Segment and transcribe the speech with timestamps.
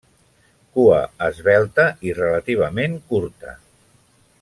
[0.77, 3.57] Cua esvelta i relativament curta.